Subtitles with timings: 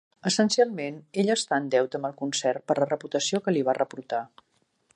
[0.27, 4.23] Essencialment, ell està en deute amb el concert per la reputació que li va reportar.